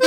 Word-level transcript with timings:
Si 0.00 0.06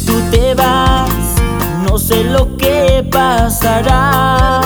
tú 0.00 0.20
te 0.32 0.54
vas, 0.54 1.08
no 1.88 1.98
sé 1.98 2.24
lo 2.24 2.56
que 2.56 3.06
pasará. 3.12 4.60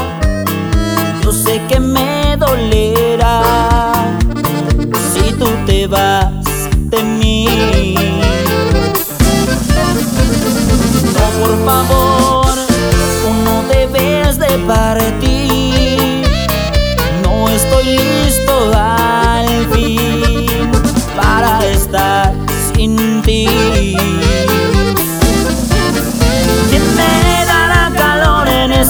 Yo 1.22 1.32
sé 1.32 1.60
que 1.68 1.78
me 1.80 2.38
dolerá. 2.38 3.42
Si 5.12 5.34
tú 5.34 5.50
te 5.66 5.86
vas 5.86 6.32
de 6.90 7.02
mí. 7.02 7.75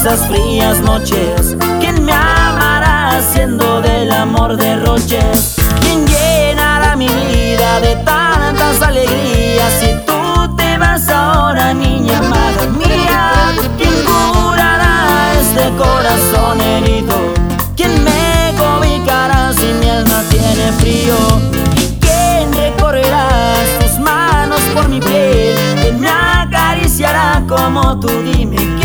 Esas 0.06 0.28
frías 0.28 0.80
noches? 0.82 1.56
¿Quién 1.80 2.04
me 2.04 2.12
amará 2.12 3.16
haciendo 3.16 3.80
del 3.80 4.12
amor 4.12 4.56
derroches? 4.56 5.56
¿Quién 5.80 6.06
llenará 6.06 6.94
mi 6.94 7.08
vida 7.08 7.80
de 7.80 7.96
tantas 8.04 8.80
alegrías? 8.82 9.72
Si 9.80 9.88
tú 10.06 10.56
te 10.56 10.78
vas 10.78 11.08
ahora, 11.08 11.74
niña 11.74 12.18
amada 12.18 12.66
mía, 12.78 13.52
¿quién 13.76 13.90
curará 14.04 15.32
este 15.40 15.70
corazón 15.76 16.60
herido? 16.60 17.16
¿Quién 17.74 18.04
me 18.04 18.54
cobijará 18.56 19.52
si 19.54 19.66
mi 19.80 19.88
alma 19.88 20.22
tiene 20.30 20.70
frío? 20.78 21.16
¿Y 21.74 21.98
quién 21.98 22.52
recorrerá 22.52 23.28
sus 23.80 23.98
manos 23.98 24.60
por 24.72 24.88
mi 24.88 25.00
piel? 25.00 25.56
¿Quién 25.82 25.98
me 25.98 26.08
acariciará 26.08 27.42
como 27.48 27.98
tú? 27.98 28.08
Dime 28.22 28.75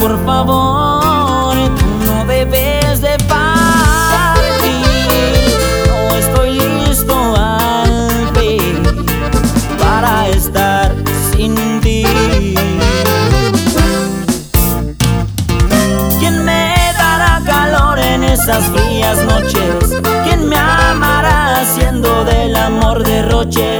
Por 0.00 0.24
favor, 0.24 1.54
no 2.04 2.24
debes 2.26 3.00
de 3.00 3.16
partir. 3.28 4.82
No 5.88 6.14
estoy 6.16 6.58
listo 6.58 7.14
al 7.36 8.30
fin 8.34 8.82
para 9.78 10.28
estar 10.28 10.94
sin 11.32 11.80
ti. 11.80 12.04
¿Quién 16.18 16.44
me 16.44 16.74
dará 16.98 17.40
calor 17.46 17.98
en 17.98 18.24
esas 18.24 18.64
frías 18.64 19.18
noches? 19.24 20.00
¿Quién 20.24 20.48
me 20.48 20.56
amará 20.56 21.60
haciendo 21.60 22.24
del 22.24 22.56
amor 22.56 23.04
derroche? 23.04 23.78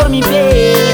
por 0.00 0.08
mi 0.08 0.22
piel. 0.22 0.89